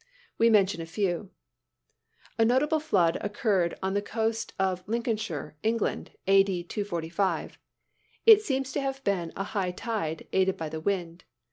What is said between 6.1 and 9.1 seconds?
A. D., 245. It seems to have